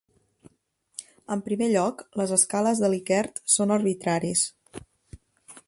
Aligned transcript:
En 1.35 1.43
primer 1.49 1.67
lloc, 1.73 2.01
les 2.21 2.33
escales 2.37 2.81
de 2.85 2.91
Likert 2.95 3.39
són 3.57 3.75
arbitraris. 3.77 4.47